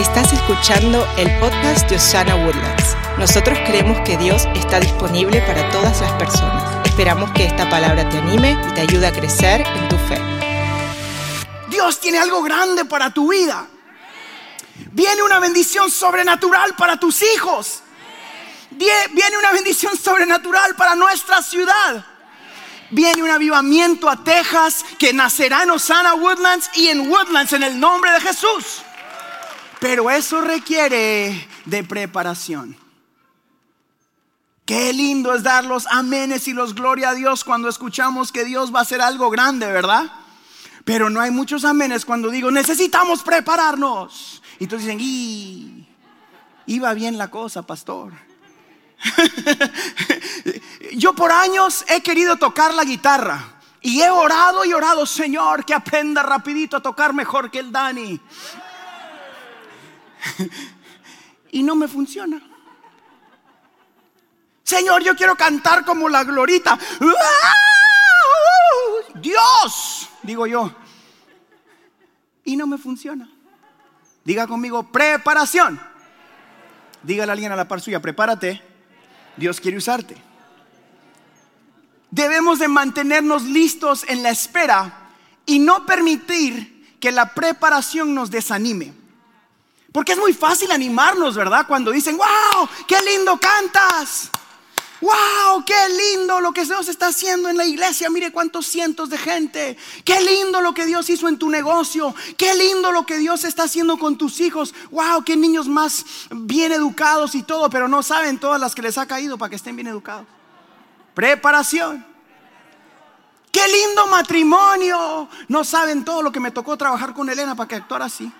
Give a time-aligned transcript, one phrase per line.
[0.00, 2.96] Estás escuchando el podcast de Osana Woodlands.
[3.18, 6.86] Nosotros creemos que Dios está disponible para todas las personas.
[6.86, 10.18] Esperamos que esta palabra te anime y te ayude a crecer en tu fe.
[11.68, 13.66] Dios tiene algo grande para tu vida.
[14.90, 17.82] Viene una bendición sobrenatural para tus hijos.
[18.70, 22.06] Viene una bendición sobrenatural para nuestra ciudad.
[22.90, 27.78] Viene un avivamiento a Texas que nacerá en Osana Woodlands y en Woodlands en el
[27.78, 28.82] nombre de Jesús.
[29.80, 32.76] Pero eso requiere de preparación.
[34.66, 38.72] Qué lindo es dar los amenes y los gloria a Dios cuando escuchamos que Dios
[38.72, 40.12] va a hacer algo grande, ¿verdad?
[40.84, 44.42] Pero no hay muchos amenes cuando digo, necesitamos prepararnos.
[44.58, 45.88] Y todos dicen, y
[46.66, 48.12] iba bien la cosa, pastor.
[50.92, 53.56] Yo por años he querido tocar la guitarra.
[53.82, 58.20] Y he orado y orado, Señor, que aprenda rapidito a tocar mejor que el Dani.
[61.52, 62.40] y no me funciona.
[64.62, 66.78] Señor, yo quiero cantar como la glorita.
[69.14, 70.72] Dios, digo yo.
[72.44, 73.28] Y no me funciona.
[74.24, 75.80] Diga conmigo, preparación.
[77.02, 78.62] Dígale a alguien a la par suya, prepárate.
[79.36, 80.16] Dios quiere usarte.
[82.10, 85.10] Debemos de mantenernos listos en la espera
[85.46, 88.99] y no permitir que la preparación nos desanime.
[89.92, 91.66] Porque es muy fácil animarnos, ¿verdad?
[91.66, 94.30] Cuando dicen, wow, qué lindo cantas.
[95.00, 98.10] Wow, qué lindo lo que Dios está haciendo en la iglesia.
[98.10, 99.76] Mire cuántos cientos de gente.
[100.04, 102.14] Qué lindo lo que Dios hizo en tu negocio.
[102.36, 104.74] Qué lindo lo que Dios está haciendo con tus hijos.
[104.90, 108.98] Wow, qué niños más bien educados y todo, pero no saben todas las que les
[108.98, 110.26] ha caído para que estén bien educados.
[111.14, 112.06] Preparación.
[113.50, 115.28] Qué lindo matrimonio.
[115.48, 118.30] No saben todo lo que me tocó trabajar con Elena para que actuara así.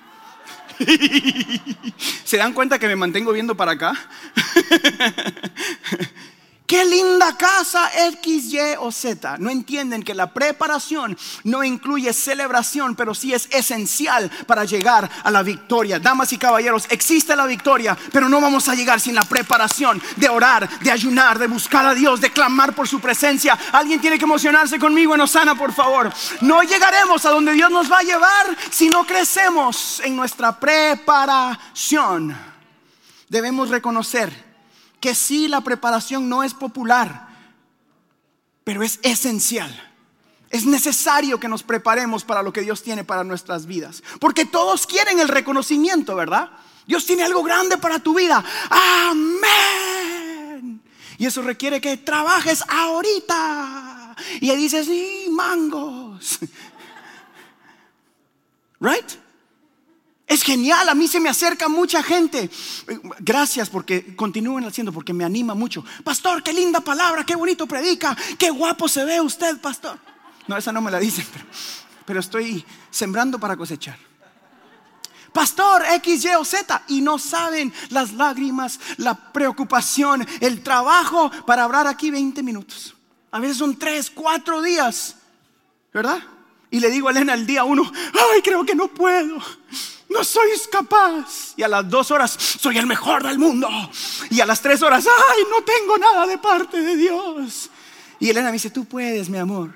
[2.24, 3.94] ¿Se dan cuenta que me mantengo viendo para acá?
[6.70, 9.38] Qué linda casa X, Y o Z.
[9.38, 15.32] No entienden que la preparación no incluye celebración, pero sí es esencial para llegar a
[15.32, 15.98] la victoria.
[15.98, 20.28] Damas y caballeros, existe la victoria, pero no vamos a llegar sin la preparación de
[20.28, 23.58] orar, de ayunar, de buscar a Dios, de clamar por su presencia.
[23.72, 26.12] Alguien tiene que emocionarse conmigo en Osana, por favor.
[26.40, 32.32] No llegaremos a donde Dios nos va a llevar si no crecemos en nuestra preparación.
[33.28, 34.49] Debemos reconocer
[35.00, 37.28] que sí, la preparación no es popular,
[38.64, 39.88] pero es esencial.
[40.50, 44.02] Es necesario que nos preparemos para lo que Dios tiene para nuestras vidas.
[44.18, 46.50] Porque todos quieren el reconocimiento, ¿verdad?
[46.86, 48.44] Dios tiene algo grande para tu vida.
[48.68, 50.82] Amén.
[51.18, 54.16] Y eso requiere que trabajes ahorita.
[54.40, 56.40] Y dices, sí, mangos.
[58.80, 59.19] ¿Right?
[60.30, 62.48] Es genial, a mí se me acerca mucha gente.
[63.18, 65.84] Gracias porque continúen haciendo, porque me anima mucho.
[66.04, 69.98] Pastor, qué linda palabra, qué bonito predica, qué guapo se ve usted, pastor.
[70.46, 71.26] No, esa no me la dicen,
[72.06, 73.98] pero, estoy sembrando para cosechar.
[75.32, 81.64] Pastor X, Y o Z, y no saben las lágrimas, la preocupación, el trabajo para
[81.64, 82.94] hablar aquí 20 minutos.
[83.32, 85.16] A veces son 3, 4 días,
[85.92, 86.22] ¿verdad?
[86.70, 87.82] Y le digo a Elena el día uno,
[88.32, 89.42] ay, creo que no puedo
[90.10, 91.54] no sois capaz.
[91.56, 93.68] Y a las dos horas, soy el mejor del mundo.
[94.28, 97.70] Y a las tres horas, ay, no tengo nada de parte de Dios.
[98.18, 99.72] Y Elena me dice, tú puedes, mi amor.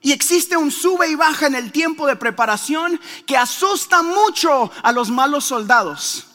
[0.00, 4.92] Y existe un sube y baja en el tiempo de preparación que asusta mucho a
[4.92, 6.28] los malos soldados.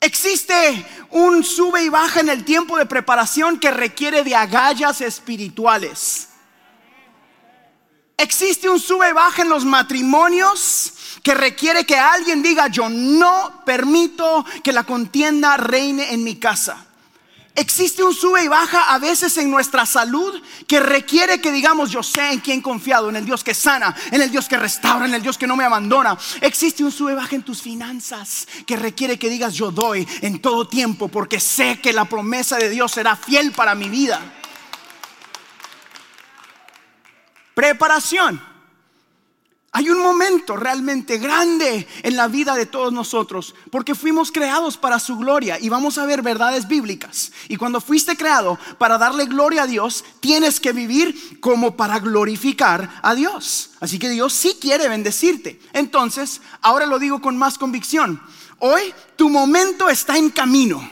[0.00, 6.30] Existe un sube y baja en el tiempo de preparación que requiere de agallas espirituales.
[8.18, 13.62] Existe un sube y baja en los matrimonios que requiere que alguien diga, yo no
[13.66, 16.86] permito que la contienda reine en mi casa.
[17.54, 22.02] Existe un sube y baja a veces en nuestra salud que requiere que digamos, yo
[22.02, 25.14] sé en quién confiado, en el Dios que sana, en el Dios que restaura, en
[25.14, 26.18] el Dios que no me abandona.
[26.40, 30.40] Existe un sube y baja en tus finanzas que requiere que digas, yo doy en
[30.40, 34.20] todo tiempo porque sé que la promesa de Dios será fiel para mi vida.
[37.56, 38.38] Preparación.
[39.72, 44.98] Hay un momento realmente grande en la vida de todos nosotros porque fuimos creados para
[44.98, 47.32] su gloria y vamos a ver verdades bíblicas.
[47.48, 53.00] Y cuando fuiste creado para darle gloria a Dios, tienes que vivir como para glorificar
[53.02, 53.70] a Dios.
[53.80, 55.58] Así que Dios sí quiere bendecirte.
[55.72, 58.20] Entonces, ahora lo digo con más convicción.
[58.58, 60.86] Hoy tu momento está en camino.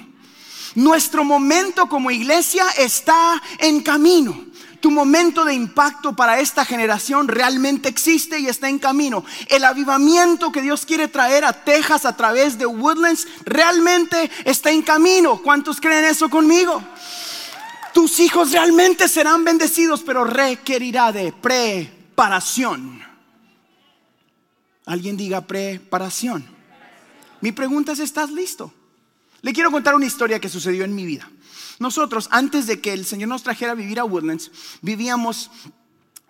[0.76, 4.53] Nuestro momento como iglesia está en camino.
[4.84, 9.24] Tu momento de impacto para esta generación realmente existe y está en camino.
[9.48, 14.82] El avivamiento que Dios quiere traer a Texas a través de Woodlands realmente está en
[14.82, 15.40] camino.
[15.40, 16.84] ¿Cuántos creen eso conmigo?
[17.94, 23.02] Tus hijos realmente serán bendecidos, pero requerirá de preparación.
[24.84, 26.44] Alguien diga preparación.
[27.40, 28.70] Mi pregunta es, ¿estás listo?
[29.40, 31.26] Le quiero contar una historia que sucedió en mi vida.
[31.78, 34.50] Nosotros, antes de que el Señor nos trajera a vivir a Woodlands,
[34.82, 35.50] vivíamos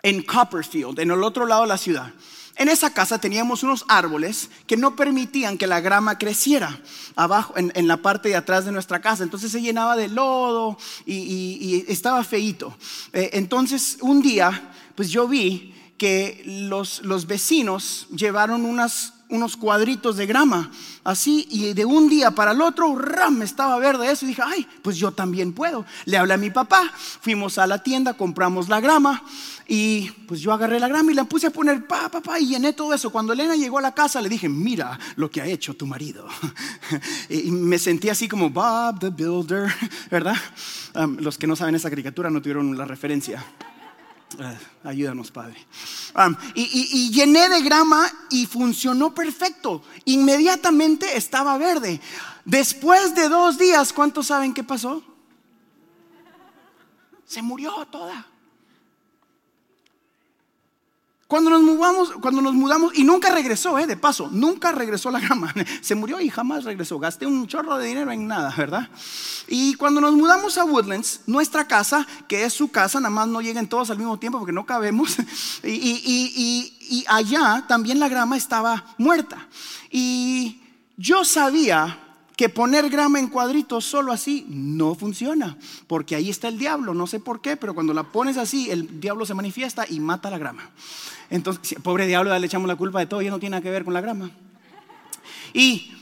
[0.02, 2.12] en Copperfield, en el otro lado de la ciudad.
[2.56, 6.80] En esa casa teníamos unos árboles que no permitían que la grama creciera
[7.16, 9.24] abajo, en, la parte de atrás de nuestra casa.
[9.24, 12.76] Entonces se llenaba de lodo y, estaba feito.
[13.12, 20.16] Eh, entonces un día, pues yo vi que los, los vecinos llevaron unas unos cuadritos
[20.16, 20.70] de grama,
[21.02, 24.66] así, y de un día para el otro, ram, estaba verde eso, y dije, ay,
[24.82, 25.84] pues yo también puedo.
[26.04, 26.90] Le hablé a mi papá,
[27.20, 29.22] fuimos a la tienda, compramos la grama,
[29.66, 32.74] y pues yo agarré la grama y la puse a poner, pa, pa, y llené
[32.74, 33.10] todo eso.
[33.10, 36.28] Cuando Elena llegó a la casa, le dije, mira lo que ha hecho tu marido.
[37.28, 39.72] y me sentí así como Bob the Builder,
[40.10, 40.36] ¿verdad?
[41.18, 43.44] los que no saben esa caricatura no tuvieron la referencia.
[44.38, 45.56] Eh, ayúdanos, Padre.
[46.54, 49.82] y, llené de grama y funcionó perfecto.
[50.04, 52.00] Inmediatamente estaba verde.
[52.44, 55.02] Después de dos días, ¿cuántos saben qué pasó?
[57.26, 58.26] Se murió toda.
[61.34, 65.18] Cuando nos mudamos, cuando nos mudamos, y nunca regresó, eh, de paso, nunca regresó la
[65.18, 65.52] grama.
[65.80, 67.00] Se murió y jamás regresó.
[67.00, 68.88] Gasté un chorro de dinero en nada, ¿verdad?
[69.48, 73.40] Y cuando nos mudamos a Woodlands, nuestra casa, que es su casa, nada más no
[73.40, 75.16] lleguen todos al mismo tiempo porque no cabemos,
[75.64, 79.48] y allá también la grama estaba muerta.
[79.90, 80.62] Y
[80.96, 81.98] yo sabía
[82.36, 87.06] que poner grama en cuadritos solo así no funciona, porque ahí está el diablo, no
[87.06, 90.38] sé por qué, pero cuando la pones así, el diablo se manifiesta y mata la
[90.38, 90.70] grama.
[91.30, 93.84] Entonces, pobre diablo, le echamos la culpa de todo, ya no tiene nada que ver
[93.84, 94.30] con la grama.
[95.52, 95.92] Y,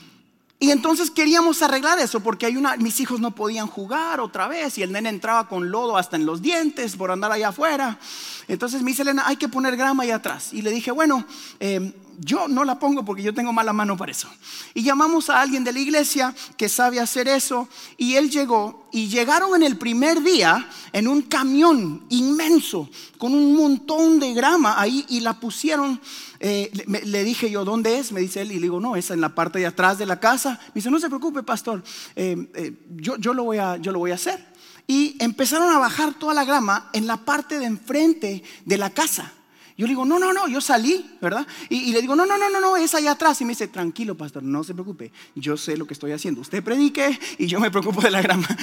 [0.59, 4.77] y entonces queríamos arreglar eso, porque hay una, mis hijos no podían jugar otra vez,
[4.79, 7.99] y el nene entraba con lodo hasta en los dientes por andar allá afuera.
[8.47, 10.51] Entonces me dice Elena, hay que poner grama allá atrás.
[10.51, 11.25] Y le dije, bueno,
[11.59, 14.27] eh, yo no la pongo porque yo tengo mala mano para eso.
[14.73, 17.67] Y llamamos a alguien de la iglesia que sabe hacer eso
[17.97, 23.55] y él llegó y llegaron en el primer día en un camión inmenso con un
[23.55, 25.99] montón de grama ahí y la pusieron.
[26.39, 28.11] Eh, le, dije yo, ¿dónde es?
[28.11, 30.19] Me dice él y le digo, no, es en la parte de atrás de la
[30.19, 30.59] casa.
[30.67, 31.83] Me dice, no se preocupe, pastor,
[32.15, 34.53] eh, eh, yo, yo, lo voy a, yo lo voy a hacer.
[34.85, 39.31] Y empezaron a bajar toda la grama en la parte de enfrente de la casa.
[39.75, 41.47] Yo le digo, no, no, no, yo salí, ¿verdad?
[41.69, 43.41] Y, le digo, no, no, no, no, no, es allá atrás.
[43.41, 46.41] Y me dice, tranquilo, pastor, no se preocupe, yo sé lo que estoy haciendo.
[46.41, 48.47] Usted predique y yo me preocupo de la grama.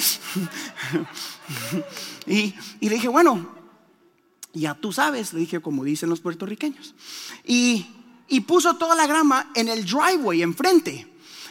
[2.27, 3.49] y, le dije, bueno,
[4.53, 6.95] ya tú sabes, le dije, como dicen los puertorriqueños.
[7.45, 7.87] Y,
[8.47, 11.09] puso toda la grama en el driveway enfrente.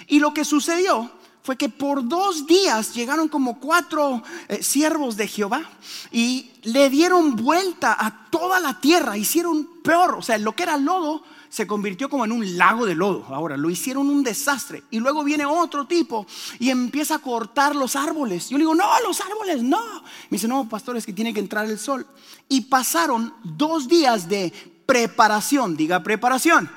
[0.07, 1.11] Y lo que sucedió
[1.49, 5.67] fue que por dos días llegaron como cuatro eh, siervos de Jehová
[6.11, 10.77] y le dieron vuelta a toda la tierra, hicieron peor, o sea, lo que era
[10.77, 13.25] lodo se convirtió como en un lago de lodo.
[13.29, 14.83] Ahora, lo hicieron un desastre.
[14.91, 16.27] Y luego viene otro tipo
[16.59, 18.49] y empieza a cortar los árboles.
[18.49, 20.03] Yo le digo, no, los árboles, no.
[20.29, 22.05] Me dice, no, pastor, es que tiene que entrar el sol.
[22.47, 24.53] Y pasaron dos días de
[24.85, 26.69] preparación, diga preparación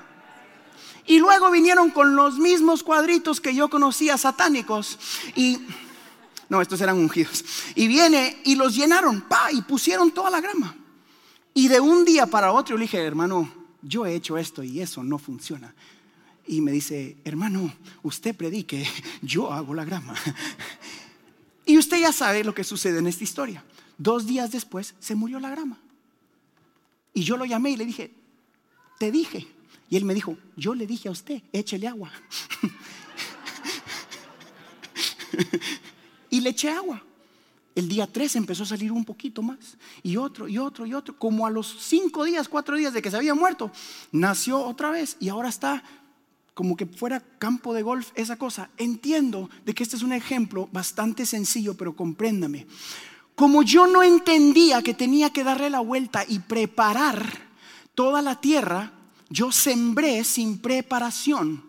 [1.07, 4.99] y luego vinieron con los mismos cuadritos que yo conocía satánicos
[5.35, 5.59] y
[6.49, 7.45] no, estos eran ungidos.
[7.75, 10.77] Y viene y los llenaron, pa, y pusieron toda la grama.
[11.55, 15.03] Y de un día para otro le dije, hermano, yo he hecho esto y eso
[15.03, 15.75] no funciona.
[16.47, 18.87] Y me dice, hermano, usted predique,
[19.23, 20.15] yo hago la grama.
[21.65, 23.65] Y usted ya sabe lo que sucede en esta historia.
[23.97, 25.79] Dos días después se murió la grama.
[27.15, 28.11] Y yo lo llamé y le dije,
[28.99, 29.47] te dije,
[29.93, 32.11] y él me dijo, yo le dije a usted, échele agua.
[36.31, 37.05] y le eché agua.
[37.75, 39.77] El día 3 empezó a salir un poquito más.
[40.03, 41.19] Y otro, y otro, y otro.
[41.19, 43.71] Como a los cinco días, cuatro días de que se había muerto,
[44.13, 45.19] nació otra vez.
[45.21, 45.85] Y ahora está
[46.55, 48.71] como que fuera campo de golf esa cosa.
[48.79, 52.67] Entiendo de que este es un ejemplo bastante sencillo, pero compréndame.
[53.35, 57.27] Como yo no entendía que tenía que darle la vuelta y preparar
[57.95, 58.95] toda la tierra,
[59.33, 61.65] yo sembré sin preparación.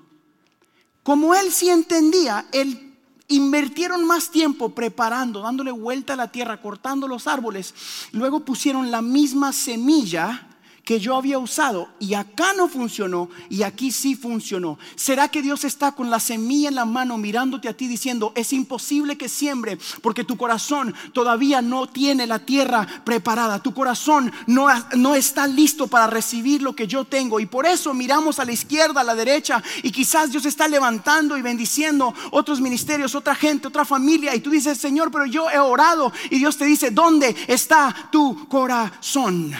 [1.02, 2.94] Como él sí entendía, él
[3.30, 7.74] invirtieron más tiempo preparando, dándole vuelta a la tierra, cortando los árboles.
[8.12, 10.50] Luego pusieron la misma semilla
[10.84, 14.78] que yo había usado y acá no funcionó y aquí sí funcionó?
[14.96, 18.52] ¿Será que Dios está con la semilla en la mano mirándote a ti diciendo, es
[18.54, 23.64] imposible que siembre porque tu corazón todavía no tiene la tierra preparada?
[23.64, 27.94] Tu corazón no, no está listo para recibir lo que yo tengo y por eso
[27.94, 32.60] miramos a la izquierda, a la derecha y quizás Dios está levantando y bendiciendo otros
[32.60, 36.58] ministerios, otra gente, otra familia y tú dices, Señor, pero yo he orado y Dios
[36.58, 39.54] te dice, ¿dónde está tu corazón?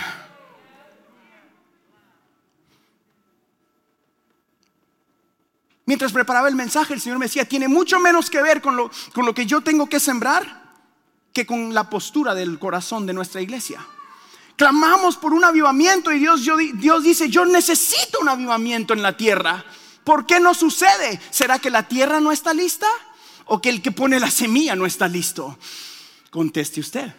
[5.94, 8.90] Mientras preparaba el mensaje, el Señor me decía, tiene mucho menos que ver con lo,
[9.14, 10.74] con lo que yo tengo que sembrar
[11.32, 13.86] que con la postura del corazón de nuestra iglesia.
[14.56, 16.42] Clamamos por un avivamiento y Dios,
[16.74, 19.64] Dios dice, yo necesito un avivamiento en la tierra.
[20.04, 21.22] ¿Por qué no sucede?
[21.30, 22.88] ¿Será que la tierra no está lista?
[23.46, 25.60] ¿O que el que pone la semilla no está listo?
[26.32, 27.14] Conteste usted.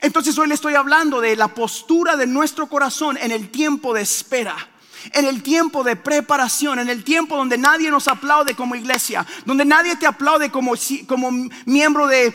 [0.00, 4.02] Entonces hoy le estoy hablando de la postura de nuestro corazón en el tiempo de
[4.02, 4.69] espera
[5.12, 9.64] en el tiempo de preparación, en el tiempo donde nadie nos aplaude como iglesia, donde
[9.64, 10.74] nadie te aplaude como,
[11.06, 11.30] como
[11.66, 12.32] miembro de,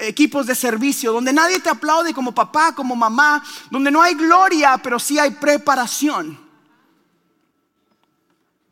[0.00, 4.78] equipos de servicio, donde nadie te aplaude como papá, como mamá, donde no hay gloria,
[4.82, 6.38] pero sí hay preparación.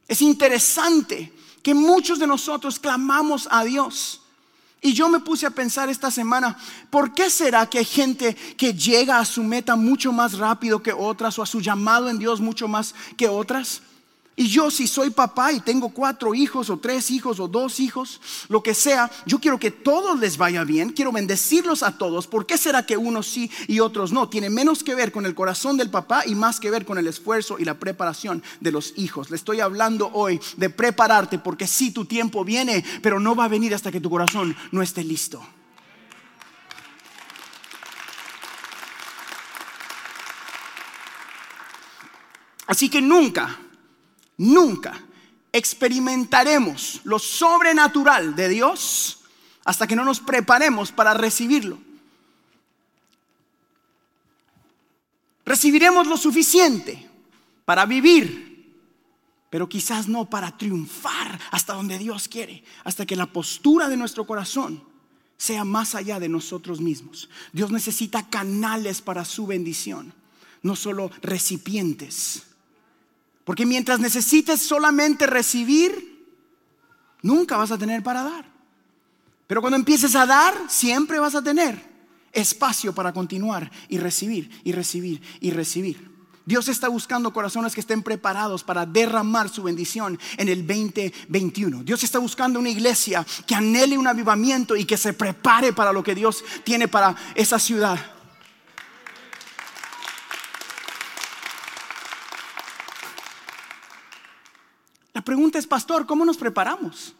[0.07, 1.33] Es interesante
[1.63, 4.23] que muchos de nosotros clamamos a Dios
[4.81, 6.57] y yo me puse a pensar esta semana,
[6.91, 10.93] ¿por qué será que hay gente que llega a su meta mucho más rápido que
[10.93, 13.83] otras o a su llamado en Dios mucho más que otras?
[14.39, 18.21] Y yo si soy papá y tengo cuatro hijos o tres hijos o dos hijos,
[18.49, 22.29] lo que sea, yo quiero que todos les vaya bien, quiero bendecirlos a todos.
[22.29, 24.29] ¿Por qué será que unos sí y otros no?
[24.29, 27.09] Tiene menos que ver con el corazón del papá y más que ver con el
[27.09, 29.29] esfuerzo y la preparación de los hijos.
[29.31, 33.49] Le estoy hablando hoy de prepararte porque sí tu tiempo viene, pero no va a
[33.49, 35.45] venir hasta que tu corazón no esté listo.
[42.69, 43.59] Así que nunca
[44.39, 45.05] Nunca
[45.53, 49.21] experimentaremos lo sobrenatural de Dios
[49.65, 51.79] hasta que no nos preparemos para recibirlo.
[55.45, 57.09] Recibiremos lo suficiente
[57.65, 58.75] para vivir,
[59.51, 64.27] pero quizás no para triunfar hasta donde Dios quiere, hasta que la postura de nuestro
[64.27, 64.83] corazón
[65.37, 67.29] sea más allá de nosotros mismos.
[67.53, 70.13] Dios necesita canales para su bendición,
[70.63, 72.48] no solo recipientes.
[73.49, 76.23] Porque mientras necesites solamente recibir,
[77.23, 78.45] nunca vas a tener para dar.
[79.47, 81.83] Pero cuando empieces a dar, siempre vas a tener
[82.31, 86.11] espacio para continuar y recibir y recibir y recibir.
[86.45, 91.85] Dios está buscando corazones que estén preparados para derramar su bendición en el 2021.
[91.85, 96.03] Dios está buscando una iglesia que anhele un avivamiento y que se prepare para lo
[96.03, 98.18] que Dios tiene para esa ciudad.
[105.29, 107.15] Pregunta es, pastor, ¿cómo nos preparamos?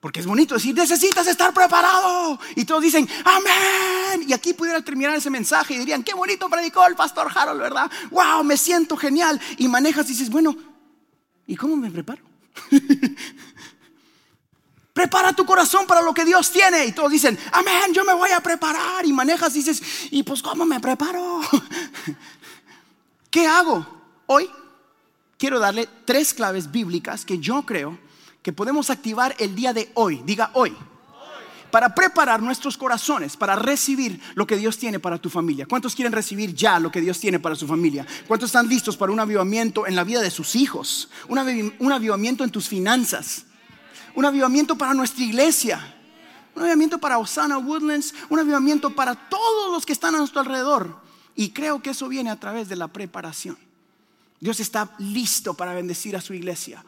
[0.00, 2.40] Porque es bonito decir, necesitas estar preparado.
[2.56, 4.26] Y todos dicen, amén.
[4.26, 7.90] Y aquí pudiera terminar ese mensaje y dirían, qué bonito predicó el pastor Harold, ¿verdad?
[8.10, 9.38] Wow, me siento genial.
[9.58, 10.56] Y manejas y dices, bueno,
[11.46, 12.22] ¿y cómo me preparo?
[14.94, 16.86] Prepara tu corazón para lo que Dios tiene.
[16.86, 19.04] Y todos dicen, amén, yo me voy a preparar.
[19.04, 21.42] Y manejas y dices, ¿y pues cómo me preparo?
[23.30, 23.86] ¿Qué hago
[24.26, 24.48] hoy?
[25.38, 27.98] Quiero darle tres claves bíblicas que yo creo
[28.44, 30.22] que podemos activar el día de hoy.
[30.26, 30.76] Diga hoy.
[31.70, 35.66] Para preparar nuestros corazones, para recibir lo que Dios tiene para tu familia.
[35.66, 38.06] ¿Cuántos quieren recibir ya lo que Dios tiene para su familia?
[38.28, 41.08] ¿Cuántos están listos para un avivamiento en la vida de sus hijos?
[41.26, 41.38] Un,
[41.90, 43.46] avivamiento en tus finanzas.
[44.14, 45.96] Un avivamiento para nuestra iglesia.
[46.54, 48.14] Un avivamiento para Osana Woodlands.
[48.28, 51.00] Un avivamiento para todos los que están a nuestro alrededor.
[51.34, 53.56] Y creo que eso viene a través de la preparación.
[54.44, 56.84] Dios está listo para bendecir a su iglesia.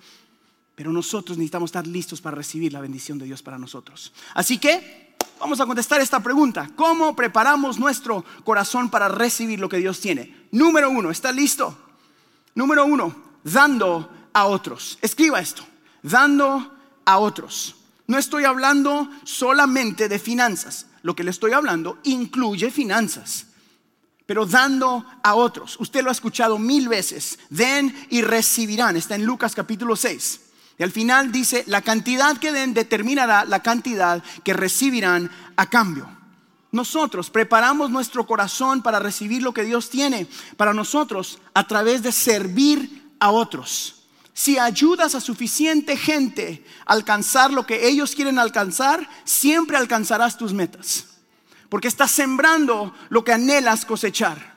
[0.75, 4.13] Pero nosotros necesitamos estar listos para recibir la bendición de Dios para nosotros.
[4.35, 6.69] Así que vamos a contestar esta pregunta.
[6.77, 10.49] ¿Cómo preparamos nuestro corazón para recibir lo que Dios tiene?
[10.53, 11.75] Número uno, ¿está listo?
[12.55, 14.99] Número uno, dando a otros.
[15.01, 15.67] Escriba esto,
[16.03, 17.75] dando a otros.
[18.07, 20.89] No estoy hablando solamente de finanzas.
[21.01, 23.46] Lo que le estoy hablando incluye finanzas
[24.27, 25.77] pero dando a otros.
[25.79, 27.39] Usted lo ha escuchado mil veces.
[27.49, 28.97] Den y recibirán.
[28.97, 30.41] Está en Lucas capítulo 6.
[30.79, 36.11] Y al final dice, la cantidad que den determinará la cantidad que recibirán a cambio.
[36.73, 42.13] Nosotros preparamos nuestro corazón para recibir lo que Dios tiene para nosotros a través de
[42.13, 44.03] servir a otros.
[44.35, 50.53] Si ayudas a suficiente gente a alcanzar lo que ellos quieren alcanzar, siempre alcanzarás tus
[50.53, 51.16] metas
[51.69, 54.57] porque estás sembrando lo que anhelas cosechar.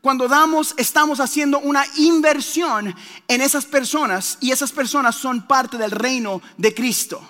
[0.00, 2.94] Cuando damos, estamos haciendo una inversión
[3.26, 7.20] en esas personas y esas personas son parte del reino de Cristo.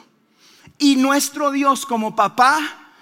[0.79, 2.93] Y nuestro Dios como papá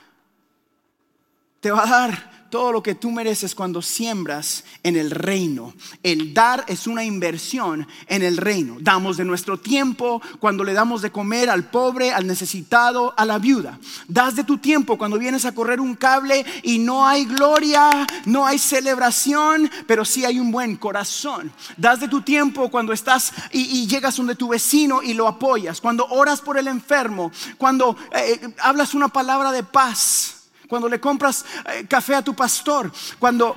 [1.61, 5.75] te va a dar todo lo que tú mereces cuando siembras en el reino.
[6.05, 8.77] El dar es una inversión en el reino.
[8.79, 13.41] Damos de nuestro tiempo cuando le damos de comer al pobre, al necesitado, a la
[13.41, 13.81] viuda.
[14.07, 17.91] Das de tu tiempo cuando vienes a correr un cable y no hay gloria,
[18.25, 21.51] no hay celebración, pero sí hay un buen corazón.
[21.77, 25.81] Das de tu tiempo cuando estás y, llegas donde tu vecino y lo apoyas.
[25.81, 30.44] Cuando oras por el enfermo, cuando eh, hablas una palabra de paz
[30.75, 32.91] cuando le compras eh, café a tu pastor,
[33.21, 33.55] cuando...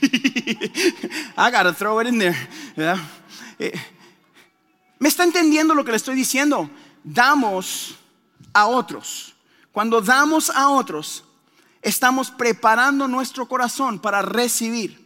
[1.36, 2.36] I gotta throw it in there.
[3.58, 3.72] Eh,
[5.00, 6.70] ¿Me está entendiendo lo que le estoy diciendo?
[7.02, 7.96] Damos
[8.52, 9.34] a otros.
[9.72, 11.24] Cuando damos a otros,
[11.82, 15.05] estamos preparando nuestro corazón para recibir.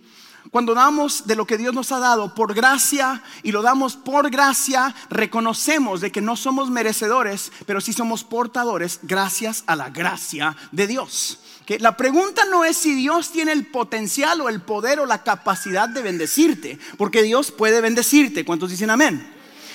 [0.50, 4.30] Cuando damos de lo que Dios nos ha dado por gracia y lo damos por
[4.30, 10.56] gracia, reconocemos de que no somos merecedores, pero sí somos portadores gracias a la gracia
[10.72, 11.40] de Dios.
[11.66, 15.22] Que La pregunta no es si Dios tiene el potencial o el poder o la
[15.22, 18.44] capacidad de bendecirte, porque Dios puede bendecirte.
[18.44, 19.32] ¿Cuántos dicen amén?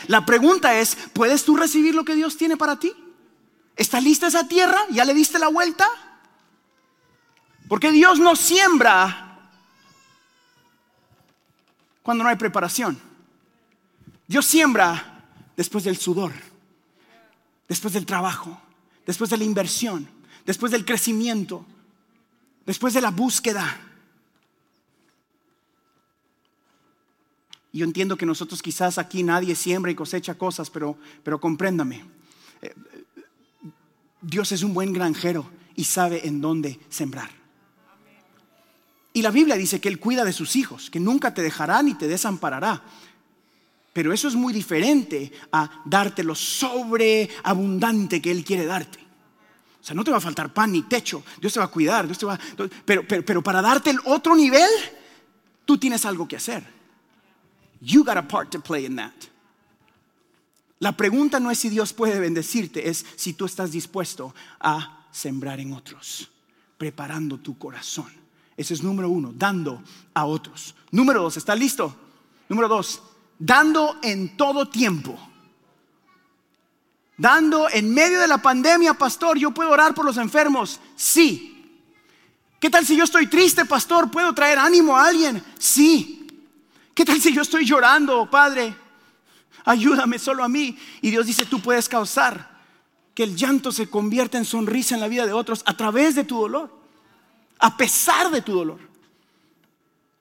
[0.08, 2.92] La pregunta es, ¿puedes tú recibir lo que Dios tiene para ti?
[3.76, 4.80] ¿Está lista esa tierra?
[4.90, 5.88] ¿Ya le diste la vuelta?
[7.68, 9.25] Porque Dios no siembra
[12.06, 13.00] cuando no hay preparación.
[14.28, 15.26] Dios siembra
[15.58, 16.34] después del sudor,
[17.68, 18.62] después del trabajo,
[19.08, 20.08] después de la inversión,
[20.46, 21.66] después del crecimiento,
[22.64, 23.82] después de la búsqueda.
[27.72, 32.06] Y yo entiendo que nosotros quizás aquí nadie siembra y cosecha cosas, pero, pero compréndame.
[32.62, 32.76] Eh,
[34.22, 37.45] Dios es un buen granjero y sabe en dónde sembrar.
[39.16, 41.94] Y la Biblia dice que Él cuida de sus hijos, que nunca te dejará ni
[41.94, 42.84] te desamparará.
[43.94, 49.00] Pero eso es muy diferente a darte lo sobreabundante que Él quiere darte.
[49.82, 51.24] O sea, no te va a faltar pan ni techo.
[51.40, 52.06] Dios te va a cuidar.
[52.08, 52.38] Dios te va,
[52.84, 54.70] pero, pero, pero para darte el otro nivel,
[55.64, 56.62] tú tienes algo que hacer.
[57.80, 59.14] You got a part to play in that.
[60.80, 65.62] La pregunta no es si Dios puede bendecirte, es si tú estás dispuesto a sembrar
[65.62, 66.30] en otros,
[66.78, 68.25] preparando tu corazón.
[68.58, 69.82] Ese es número uno, dando
[70.14, 70.76] a otros.
[70.92, 71.94] Número dos, ¿está listo?
[72.48, 73.02] Número dos,
[73.38, 75.18] dando en todo tiempo.
[77.18, 80.80] Dando en medio de la pandemia, pastor, yo puedo orar por los enfermos.
[80.96, 81.52] Sí.
[82.60, 84.10] ¿Qué tal si yo estoy triste, pastor?
[84.10, 85.44] ¿Puedo traer ánimo a alguien?
[85.58, 86.28] Sí.
[86.94, 88.76] ¿Qué tal si yo estoy llorando, Padre?
[89.66, 90.78] Ayúdame solo a mí.
[91.02, 92.56] Y Dios dice, tú puedes causar
[93.14, 96.24] que el llanto se convierta en sonrisa en la vida de otros a través de
[96.24, 96.85] tu dolor
[97.60, 98.96] a pesar de tu dolor.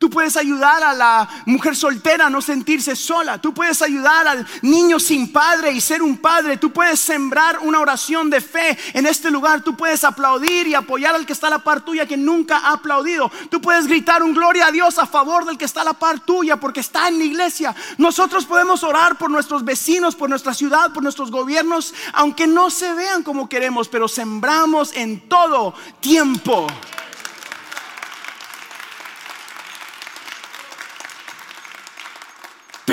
[0.05, 3.41] Tú puedes ayudar a la mujer soltera a no sentirse sola.
[3.41, 6.59] Tú puedes ayudar al niño sin padre y ser un padre.
[6.59, 9.63] Tú puedes sembrar una oración de fe en este lugar.
[9.63, 12.73] Tú puedes aplaudir y apoyar al que está a la par tuya que nunca ha
[12.75, 13.33] aplaudido.
[13.51, 16.21] Tú puedes gritar un gloria a Dios a favor del que está a la par
[16.21, 17.75] tuya porque está en la iglesia.
[17.97, 22.93] Nosotros podemos orar por nuestros vecinos, por nuestra ciudad, por nuestros gobiernos, aunque no se
[22.93, 26.67] vean como queremos, pero sembramos en todo tiempo.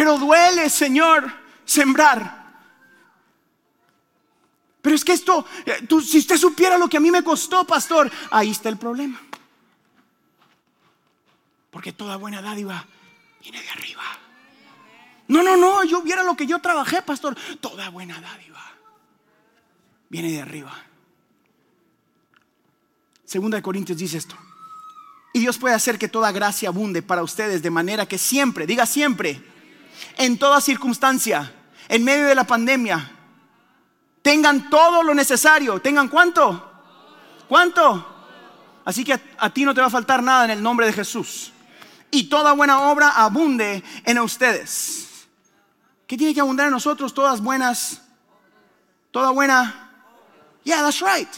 [0.01, 1.31] Pero duele, Señor,
[1.63, 2.43] sembrar.
[4.81, 8.11] Pero es que esto, eh, si usted supiera lo que a mí me costó, pastor,
[8.31, 9.21] ahí está el problema.
[11.69, 12.83] Porque toda buena dádiva
[13.41, 14.01] viene de arriba.
[15.27, 17.37] No, no, no, yo viera lo que yo trabajé, pastor.
[17.59, 18.71] Toda buena dádiva
[20.09, 20.83] viene de arriba.
[23.23, 24.35] Segunda de Corintios dice esto.
[25.31, 28.87] Y Dios puede hacer que toda gracia abunde para ustedes de manera que siempre, diga
[28.87, 29.50] siempre,
[30.17, 31.51] en toda circunstancia,
[31.87, 33.11] en medio de la pandemia.
[34.21, 35.79] Tengan todo lo necesario.
[35.79, 36.71] ¿Tengan cuánto?
[37.47, 38.07] ¿Cuánto?
[38.85, 41.51] Así que a, ti no te va a faltar nada en el nombre de Jesús.
[42.09, 45.27] Y toda buena obra abunde en ustedes.
[46.07, 47.13] ¿Qué tiene que abundar en nosotros?
[47.13, 48.01] Todas buenas.
[49.11, 49.91] Toda buena.
[50.63, 51.29] Yeah, that's right.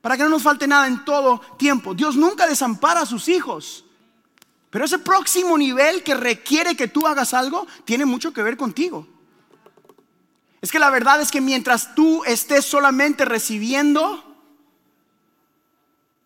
[0.00, 1.94] Para que no nos falte nada en todo tiempo.
[1.94, 3.85] Dios nunca desampara a sus hijos.
[4.70, 9.06] Pero ese próximo nivel que requiere que tú hagas algo tiene mucho que ver contigo.
[10.60, 14.24] Es que la verdad es que mientras tú estés solamente recibiendo,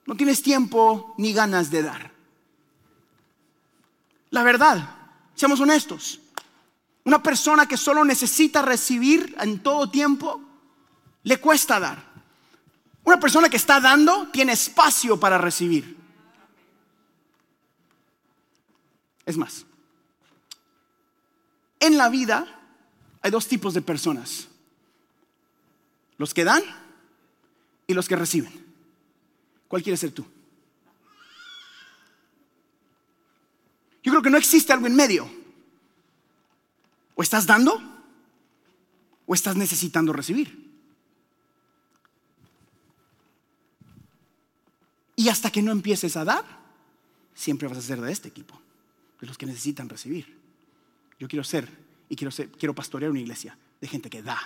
[0.07, 2.11] no tienes tiempo ni ganas de dar.
[4.31, 4.97] La verdad,
[5.35, 6.21] seamos honestos.
[7.05, 10.41] Una persona que solo necesita recibir en todo tiempo,
[11.25, 12.05] le cuesta dar.
[13.05, 16.00] Una persona que está dando tiene espacio para recibir.
[19.31, 19.65] Es más,
[21.79, 22.49] en la vida
[23.23, 24.49] hay dos tipos de personas.
[26.19, 26.65] Los que dan
[27.87, 28.53] y los que reciben.
[29.69, 30.27] ¿Cuál quieres ser tú?
[34.03, 35.31] Yo creo que no existe algo en medio.
[37.15, 37.81] O estás dando
[39.27, 40.73] o estás necesitando recibir.
[45.15, 46.45] Y hasta que no empieces a dar,
[47.33, 48.61] siempre vas a ser de este equipo,
[49.21, 50.39] de los que necesitan recibir.
[51.19, 51.69] Yo quiero ser
[52.09, 54.39] y quiero, ser, quiero pastorear una iglesia de gente que da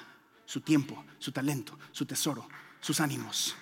[0.45, 2.49] su tiempo, su talento, su tesoro,
[2.81, 3.57] sus ánimos.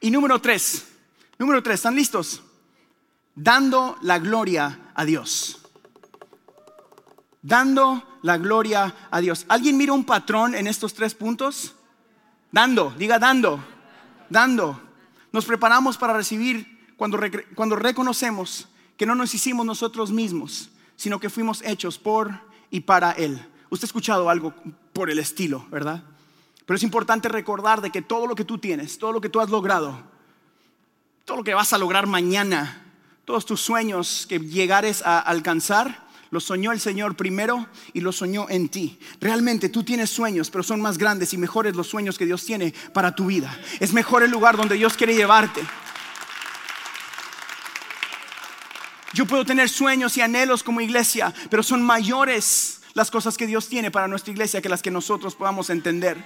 [0.00, 0.88] Y número tres,
[1.38, 2.42] número tres, ¿están listos?
[3.34, 5.60] Dando la gloria a Dios.
[7.40, 9.46] Dando la gloria a Dios.
[9.48, 11.74] ¿Alguien mira un patrón en estos tres puntos?
[12.50, 13.64] Dando, diga dando,
[14.32, 14.80] dando.
[15.30, 17.20] Nos preparamos para recibir cuando,
[17.54, 22.32] cuando reconocemos que no nos hicimos nosotros mismos, sino que fuimos hechos por
[22.70, 23.44] y para Él.
[23.70, 24.54] Usted ha escuchado algo
[24.92, 26.02] por el estilo, ¿verdad?
[26.66, 29.40] Pero es importante recordar de que todo lo que tú tienes, todo lo que tú
[29.40, 29.98] has logrado,
[31.24, 32.84] todo lo que vas a lograr mañana,
[33.24, 38.46] todos tus sueños que llegares a alcanzar, lo soñó el Señor primero y lo soñó
[38.48, 38.98] en ti.
[39.20, 42.72] Realmente tú tienes sueños, pero son más grandes y mejores los sueños que Dios tiene
[42.94, 43.54] para tu vida.
[43.80, 45.60] Es mejor el lugar donde Dios quiere llevarte.
[49.12, 53.68] Yo puedo tener sueños y anhelos como iglesia, pero son mayores las cosas que Dios
[53.68, 56.16] tiene para nuestra iglesia que las que nosotros podamos entender.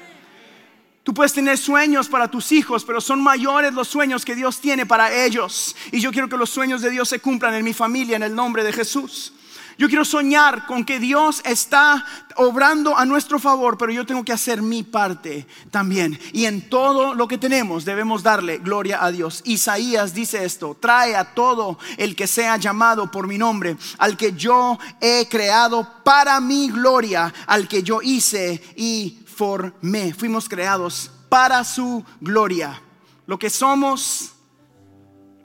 [1.02, 4.86] Tú puedes tener sueños para tus hijos, pero son mayores los sueños que Dios tiene
[4.86, 5.74] para ellos.
[5.90, 8.36] Y yo quiero que los sueños de Dios se cumplan en mi familia, en el
[8.36, 9.32] nombre de Jesús.
[9.78, 12.02] Yo quiero soñar con que Dios está
[12.36, 16.18] obrando a nuestro favor, pero yo tengo que hacer mi parte también.
[16.32, 19.42] Y en todo lo que tenemos debemos darle gloria a Dios.
[19.44, 24.32] Isaías dice esto, trae a todo el que sea llamado por mi nombre, al que
[24.32, 30.14] yo he creado para mi gloria, al que yo hice y formé.
[30.14, 32.80] Fuimos creados para su gloria.
[33.26, 34.32] Lo que somos,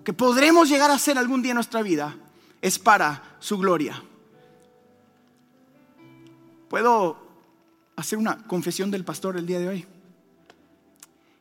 [0.05, 2.15] que podremos llegar a ser algún día en nuestra vida,
[2.61, 4.01] es para su gloria.
[6.71, 7.17] ¿Puedo
[7.97, 9.85] hacer una confesión del pastor el día de hoy?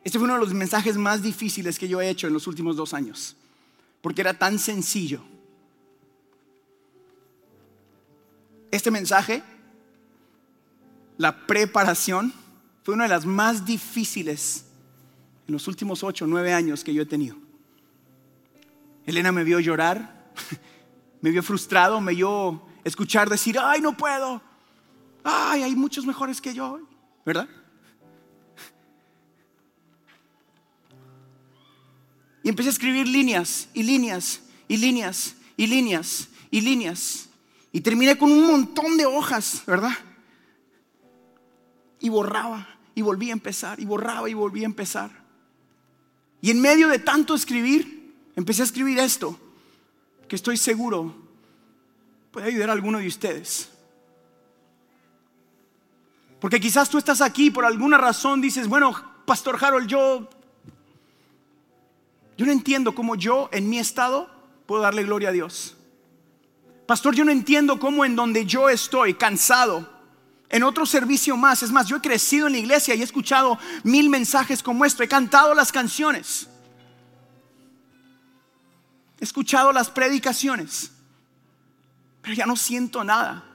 [0.03, 2.75] Este fue uno de los mensajes más difíciles que yo he hecho en los últimos
[2.75, 3.37] dos años,
[4.01, 5.21] porque era tan sencillo.
[8.71, 9.41] Este mensaje,
[11.17, 12.33] la preparación,
[12.83, 14.65] fue una de las más difíciles
[15.47, 17.37] en los últimos ocho, nueve años que yo he tenido.
[19.05, 20.33] Elena me vio llorar,
[21.21, 24.50] me vio frustrado, me vio escuchar decir, ay, no puedo,
[25.23, 26.79] ay, hay muchos mejores que yo,
[27.25, 27.47] ¿verdad?
[32.43, 37.29] Y empecé a escribir líneas y líneas y líneas y líneas y líneas.
[37.71, 39.93] Y terminé con un montón de hojas, ¿verdad?
[42.01, 45.11] y borraba y volvía a empezar y borraba y volvía a empezar.
[46.41, 49.39] Y en medio de tanto escribir, empecé a escribir esto,
[50.27, 51.15] que estoy seguro
[52.31, 53.69] puede ayudar a alguno de ustedes.
[56.41, 58.93] Porque quizás tú estás aquí por alguna razón dices, bueno,
[59.25, 60.27] Pastor Harold, yo
[62.35, 64.27] yo no entiendo cómo yo en mi estado
[64.65, 65.77] puedo darle gloria a Dios.
[66.87, 69.87] Pastor, yo no entiendo cómo en donde yo estoy cansado,
[70.49, 71.61] en otro servicio más.
[71.61, 75.03] Es más, yo he crecido en la iglesia y he escuchado mil mensajes como esto.
[75.03, 76.47] He cantado las canciones.
[79.19, 80.91] He escuchado las predicaciones.
[82.23, 83.45] Pero ya no siento nada.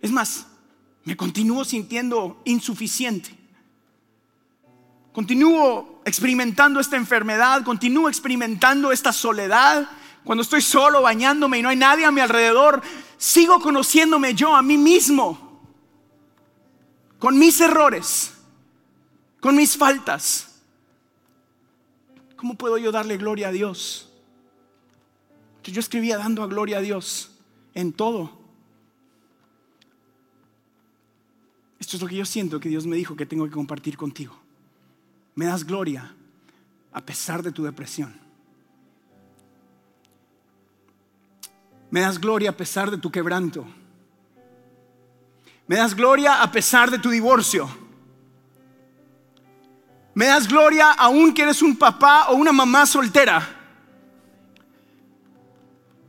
[0.00, 0.46] Es más,
[1.04, 3.30] me continúo sintiendo insuficiente.
[5.12, 9.88] Continúo experimentando esta enfermedad, continúo experimentando esta soledad.
[10.24, 12.82] Cuando estoy solo bañándome y no hay nadie a mi alrededor,
[13.16, 15.62] sigo conociéndome yo a mí mismo
[17.18, 18.34] con mis errores,
[19.40, 20.60] con mis faltas.
[22.36, 24.10] ¿Cómo puedo yo darle gloria a Dios?
[25.62, 27.30] Yo escribía dando a gloria a Dios
[27.72, 28.43] en todo.
[31.94, 34.34] Esto es lo que yo siento que Dios me dijo que tengo que compartir contigo.
[35.36, 36.12] Me das gloria
[36.92, 38.12] a pesar de tu depresión.
[41.92, 43.64] Me das gloria a pesar de tu quebranto.
[45.68, 47.68] Me das gloria a pesar de tu divorcio.
[50.14, 53.40] Me das gloria aún que eres un papá o una mamá soltera.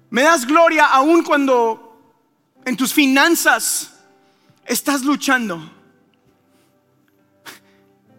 [0.10, 2.18] Me das gloria aún cuando
[2.66, 3.94] en tus finanzas
[4.66, 5.75] estás luchando.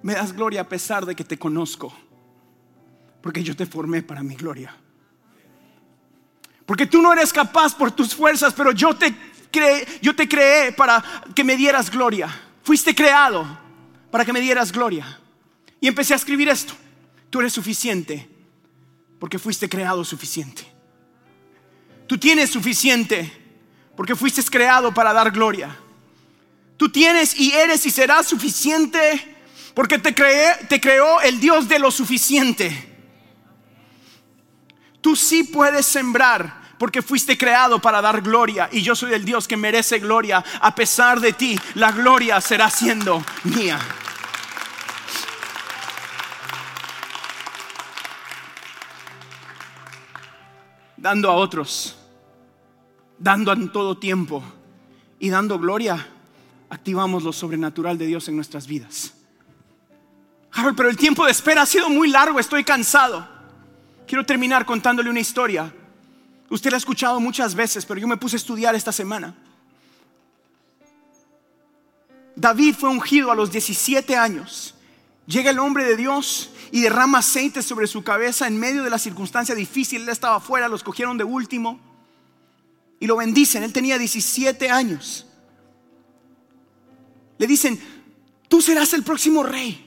[0.06, 1.92] Me das gloria a pesar de que te conozco,
[3.20, 4.72] porque yo te formé para mi gloria.
[6.64, 9.12] Porque tú no eres capaz por tus fuerzas, pero yo te
[9.50, 11.02] creé, yo te creé para
[11.34, 12.28] que me dieras gloria.
[12.62, 13.58] Fuiste creado
[14.12, 15.18] para que me dieras gloria.
[15.80, 16.74] Y empecé a escribir esto.
[17.28, 18.30] Tú eres suficiente
[19.18, 20.64] porque fuiste creado suficiente.
[22.06, 23.32] Tú tienes suficiente
[23.96, 25.76] porque fuiste creado para dar gloria.
[26.76, 29.32] Tú tienes y eres y serás suficiente
[29.76, 30.14] porque te,
[30.68, 32.96] te creó el Dios de lo suficiente.
[35.02, 39.46] Tú sí puedes sembrar porque fuiste creado para dar gloria y yo soy el Dios
[39.46, 40.42] que merece gloria.
[40.62, 43.78] A pesar de ti, la gloria será siendo mía.
[50.96, 51.98] Dando a otros,
[53.18, 54.42] dando en todo tiempo
[55.18, 56.08] y dando gloria,
[56.70, 59.15] activamos lo sobrenatural de Dios en nuestras vidas.
[60.76, 63.28] Pero el tiempo de espera ha sido muy largo, estoy cansado.
[64.06, 65.72] Quiero terminar contándole una historia.
[66.48, 69.34] Usted la ha escuchado muchas veces, pero yo me puse a estudiar esta semana.
[72.34, 74.74] David fue ungido a los 17 años.
[75.26, 78.98] Llega el hombre de Dios y derrama aceite sobre su cabeza en medio de la
[78.98, 80.02] circunstancia difícil.
[80.02, 81.80] Él estaba afuera, los cogieron de último
[83.00, 83.62] y lo bendicen.
[83.62, 85.26] Él tenía 17 años.
[87.38, 87.80] Le dicen,
[88.48, 89.85] tú serás el próximo rey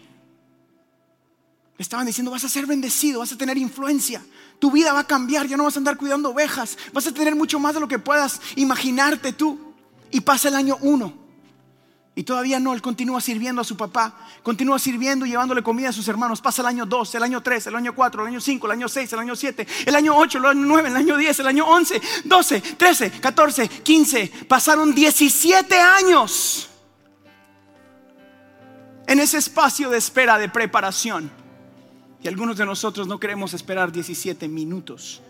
[1.83, 4.21] estaban diciendo, vas a ser bendecido, vas a tener influencia,
[4.59, 7.35] tu vida va a cambiar, ya no vas a andar cuidando ovejas, vas a tener
[7.35, 9.57] mucho más de lo que puedas imaginarte tú.
[10.11, 11.13] Y pasa el año uno.
[12.15, 15.93] Y todavía no, él continúa sirviendo a su papá, continúa sirviendo y llevándole comida a
[15.93, 16.41] sus hermanos.
[16.41, 18.89] Pasa el año 2, el año 3, el año 4, el año 5, el año
[18.89, 21.65] 6, el año 7, el año 8, el año 9, el año 10, el año
[21.65, 24.31] 11, 12, 13, 14, 15.
[24.49, 26.67] Pasaron 17 años
[29.07, 31.31] en ese espacio de espera, de preparación.
[32.21, 35.21] Y algunos de nosotros no queremos esperar 17 minutos.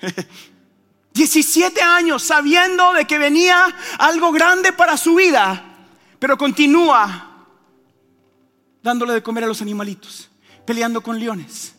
[1.12, 5.64] 17 años sabiendo de que venía algo grande para su vida,
[6.18, 7.46] pero continúa
[8.82, 10.30] dándole de comer a los animalitos,
[10.64, 11.74] peleando con leones.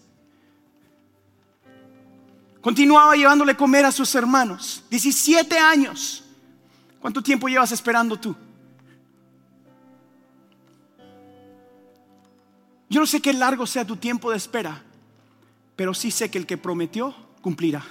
[2.61, 4.83] Continuaba llevándole comer a sus hermanos.
[4.89, 6.23] 17 años.
[6.99, 8.35] ¿Cuánto tiempo llevas esperando tú?
[12.89, 14.83] Yo no sé qué largo sea tu tiempo de espera,
[15.75, 17.85] pero sí sé que el que prometió cumplirá.